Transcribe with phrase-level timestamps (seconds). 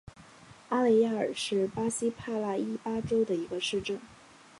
[0.69, 3.99] 阿雷亚尔是巴西帕拉伊巴州的一个市镇。